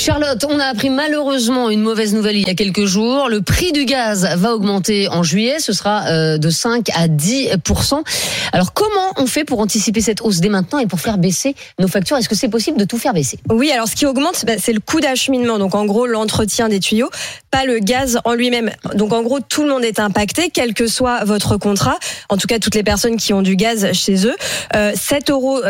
[0.00, 3.28] Charlotte, on a appris malheureusement une mauvaise nouvelle il y a quelques jours.
[3.28, 5.58] Le prix du gaz va augmenter en juillet.
[5.58, 8.02] Ce sera euh, de 5 à 10%
[8.54, 11.86] Alors comment on fait pour anticiper cette hausse dès maintenant et pour faire baisser nos
[11.86, 12.16] factures?
[12.16, 13.40] Est-ce que c'est possible de tout faire baisser?
[13.50, 15.58] Oui, alors ce qui augmente, bah, c'est le coût d'acheminement.
[15.58, 17.10] Donc en gros, l'entretien des tuyaux,
[17.50, 18.70] pas le gaz en lui-même.
[18.94, 21.98] Donc en gros, tout le monde est impacté, quel que soit votre contrat.
[22.30, 24.36] En tout cas, toutes les personnes qui ont du gaz chez eux.
[24.74, 25.60] Euh, 7,30 euros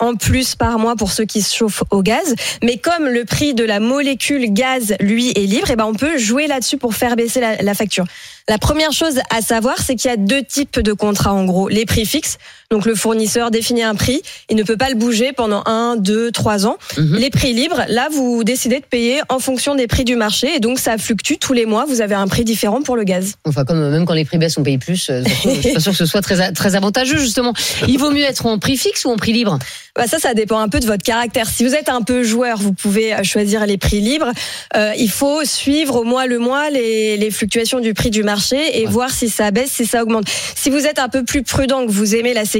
[0.00, 2.34] en plus par mois pour ceux qui se chauffent au gaz.
[2.62, 6.16] Mais comme le prix de la molécule gaz, lui, est libre, et ben on peut
[6.16, 8.04] jouer là-dessus pour faire baisser la, la facture.
[8.48, 11.68] La première chose à savoir, c'est qu'il y a deux types de contrats en gros.
[11.68, 12.38] Les prix fixes,
[12.70, 16.30] donc le fournisseur définit un prix, il ne peut pas le bouger pendant un, deux,
[16.30, 16.76] trois ans.
[16.98, 20.60] Les prix libres, là vous décidez de payer en fonction des prix du marché et
[20.60, 21.86] donc ça fluctue tous les mois.
[21.86, 23.36] Vous avez un prix différent pour le gaz.
[23.46, 25.08] Enfin, comme même quand les prix baissent, on paye plus.
[25.08, 27.54] euh, Je suis pas sûr que ce soit très, très avantageux, justement.
[27.86, 29.58] Il vaut mieux être en prix fixe ou en prix libre?
[29.96, 31.48] Bah ça, ça dépend un peu de votre caractère.
[31.48, 34.30] Si vous êtes un peu joueur, vous pouvez euh, choisir les prix libres.
[34.76, 38.80] Euh, il faut suivre au mois le mois les, les fluctuations du prix du marché
[38.80, 40.26] et voir si ça baisse, si ça augmente.
[40.54, 42.57] Si vous êtes un peu plus prudent, que vous aimez la sécurité,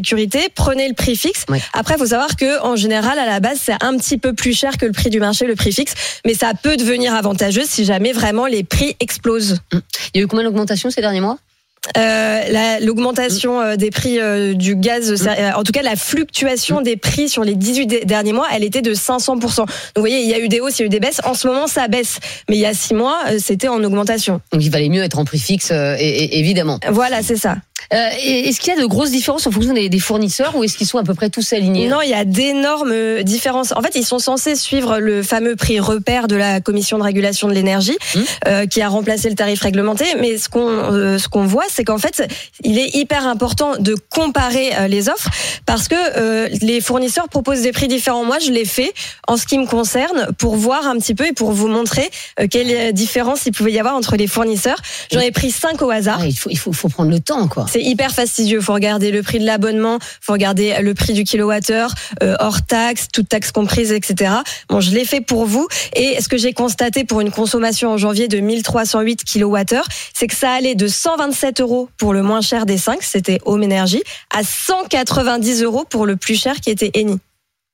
[0.55, 1.45] prenez le prix fixe.
[1.49, 1.61] Ouais.
[1.73, 4.53] Après, il faut savoir que en général, à la base, c'est un petit peu plus
[4.57, 5.95] cher que le prix du marché, le prix fixe,
[6.27, 9.59] mais ça peut devenir avantageux si jamais vraiment les prix explosent.
[9.73, 9.81] Il
[10.15, 11.39] y a eu combien d'augmentations ces derniers mois?
[11.97, 16.81] Euh, la- L'augmentation euh, des prix euh, du gaz, euh, en tout cas la fluctuation
[16.83, 19.39] des prix sur les 18 dé- derniers mois, elle était de 500%.
[19.41, 21.21] Donc vous voyez, il y a eu des hausses, il y a eu des baisses.
[21.25, 22.19] En ce moment, ça baisse.
[22.51, 24.41] Mais il y a six mois, c'était en augmentation.
[24.53, 26.79] Donc il valait mieux être en prix fixe, évidemment.
[26.91, 27.57] Voilà, c'est ça.
[27.95, 30.77] Euh, Est-ce qu'il y a de grosses différences en fonction des, des fournisseurs ou est-ce
[30.77, 31.89] qu'ils sont à peu près tous alignés?
[31.89, 33.73] Non, il y a d'énormes euh, différences.
[33.73, 37.49] En fait, ils sont censés suivre le fameux prix repère de la Commission de régulation
[37.49, 38.21] de l'énergie, Mmh.
[38.47, 40.05] euh, qui a remplacé le tarif réglementé.
[40.21, 42.23] Mais ce qu'on euh, ce qu'on voit, c'est qu'en fait,
[42.63, 45.29] il est hyper important de comparer euh, les offres
[45.67, 48.25] parce que euh, les fournisseurs proposent des prix différents.
[48.25, 48.93] Moi, je l'ai fait
[49.27, 52.11] en ce qui me concerne pour voir un petit peu et pour vous montrer
[52.51, 54.79] quelle différence il pouvait y avoir entre les fournisseurs.
[55.13, 56.19] J'en ai pris cinq au hasard.
[56.23, 57.67] Ah, il, faut, il faut, faut prendre le temps, quoi.
[57.71, 58.61] C'est hyper fastidieux.
[58.61, 63.09] Faut regarder le prix de l'abonnement, faut regarder le prix du kilowattheure, euh, hors taxe,
[63.13, 64.33] toute taxe comprise, etc.
[64.69, 65.67] Bon, je l'ai fait pour vous.
[65.95, 70.35] Et ce que j'ai constaté pour une consommation en janvier de 1308 kilowattheures, c'est que
[70.35, 74.03] ça allait de 127 euros pour le moins cher des 5, c'était Home Energy,
[74.35, 77.19] à 190 euros pour le plus cher qui était Eni.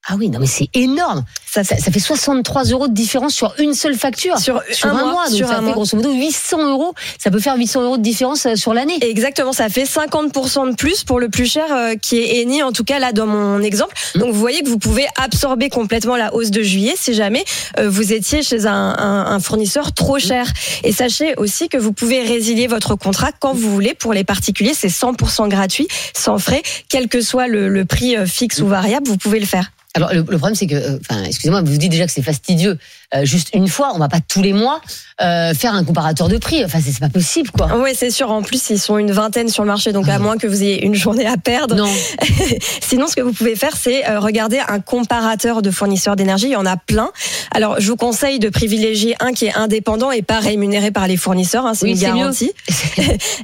[0.06, 1.24] Ah oui, non mais c'est énorme.
[1.46, 4.38] Ça Ça, fait ça fait 63 euros de différence sur une seule facture.
[4.38, 5.72] sur, Sur un, mois, donc sur ça un fait mois.
[5.72, 6.94] grosso modo 800 euros.
[7.18, 8.98] Ça peut faire 800 euros de différence euh, sur l'année.
[9.00, 12.72] Exactement, ça fait 50% de plus pour le plus cher euh, qui est Eni, en
[12.72, 13.94] tout cas là dans mon exemple.
[14.14, 14.18] Mm.
[14.18, 17.44] Donc vous voyez que vous pouvez absorber complètement la hausse de juillet si jamais
[17.78, 20.46] euh, vous étiez chez un, un- un fournisseur trop cher.
[20.82, 23.94] Et sachez aussi que vous pouvez résilier votre contrat quand vous voulez.
[23.94, 28.26] Pour les particuliers, c'est 100% gratuit, sans frais, quel que soit le, le prix euh,
[28.26, 29.70] fixe ou variable, vous pouvez le faire.
[29.94, 32.78] Alors le, le problème c'est que, euh, enfin, excusez-moi, vous dites déjà que c'est fastidieux.
[33.14, 34.80] Euh, juste une fois, on va pas tous les mois
[35.22, 36.64] euh, faire un comparateur de prix.
[36.64, 37.68] Enfin, c'est pas possible, quoi.
[37.76, 38.30] Oui, c'est sûr.
[38.30, 40.84] En plus, ils sont une vingtaine sur le marché, donc à moins que vous ayez
[40.84, 41.76] une journée à perdre.
[41.76, 41.88] Non.
[42.80, 46.46] Sinon, ce que vous pouvez faire, c'est euh, regarder un comparateur de fournisseurs d'énergie.
[46.46, 47.10] Il y en a plein.
[47.54, 51.16] Alors, je vous conseille de privilégier un qui est indépendant et pas rémunéré par les
[51.16, 51.66] fournisseurs.
[51.66, 52.52] hein, c'est Oui, une garantie.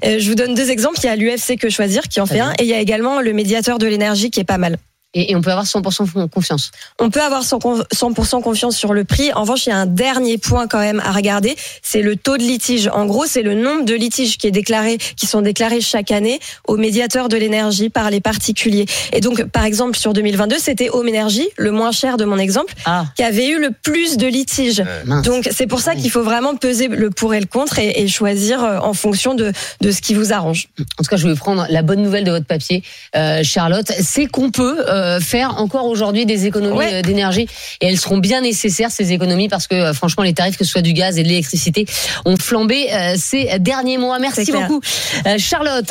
[0.04, 0.96] Euh, je vous donne deux exemples.
[1.02, 3.20] Il y a l'UFC que choisir qui en fait un, et il y a également
[3.20, 4.78] le médiateur de l'énergie qui est pas mal.
[5.14, 6.70] Et, et on peut avoir 100% fon- confiance.
[7.00, 9.32] On peut avoir 100% 100% confiance sur le prix.
[9.32, 12.36] En revanche, il y a un dernier point quand même à regarder, c'est le taux
[12.36, 12.88] de litige.
[12.92, 16.38] En gros, c'est le nombre de litiges qui est déclaré, qui sont déclarés chaque année
[16.68, 18.86] au médiateur de l'énergie par les particuliers.
[19.12, 22.72] Et donc, par exemple, sur 2022, c'était Home Energy, le moins cher de mon exemple,
[22.84, 24.84] Ah, qui avait eu le plus de litiges.
[25.22, 28.06] Donc, c'est pour ça qu'il faut vraiment peser le pour et le contre et, et
[28.08, 30.68] choisir euh, en fonction de, de ce qui vous arrange.
[30.98, 32.84] En tout cas, je vais prendre la bonne nouvelle de votre papier,
[33.16, 33.90] euh, Charlotte.
[34.00, 36.94] C'est qu'on peut euh, faire encore aujourd'hui des économies Ouais.
[36.94, 37.46] euh, d'énergie
[37.80, 40.70] et elles seront bien nécessaires ces économies parce que euh, franchement les tarifs que ce
[40.70, 41.86] soit du gaz et de l'électricité
[42.24, 44.18] ont flambé euh, ces derniers mois.
[44.18, 44.80] Merci beaucoup,
[45.26, 45.86] Euh, Charlotte.